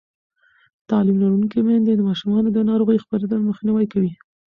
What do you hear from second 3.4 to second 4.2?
مخنیوی کوي.